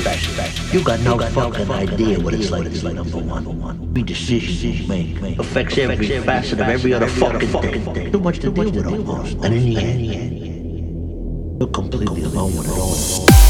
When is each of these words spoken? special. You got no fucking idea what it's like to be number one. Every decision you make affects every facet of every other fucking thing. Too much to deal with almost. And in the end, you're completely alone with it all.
special. 0.00 0.78
You 0.78 0.84
got 0.84 1.00
no 1.00 1.18
fucking 1.18 1.70
idea 1.70 2.20
what 2.20 2.34
it's 2.34 2.50
like 2.50 2.64
to 2.64 2.70
be 2.70 2.92
number 2.92 3.18
one. 3.18 3.80
Every 3.82 4.02
decision 4.02 4.72
you 4.72 4.86
make 4.88 5.38
affects 5.38 5.78
every 5.78 6.20
facet 6.20 6.60
of 6.60 6.68
every 6.68 6.92
other 6.94 7.08
fucking 7.08 7.48
thing. 7.48 8.12
Too 8.12 8.20
much 8.20 8.38
to 8.40 8.50
deal 8.50 8.70
with 8.70 8.86
almost. 8.86 9.36
And 9.44 9.54
in 9.54 9.64
the 9.64 9.76
end, 9.78 11.60
you're 11.60 11.70
completely 11.70 12.22
alone 12.22 12.56
with 12.56 12.66
it 12.66 12.78
all. 12.78 13.47